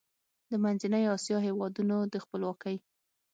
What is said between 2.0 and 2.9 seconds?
د خپلواکۍ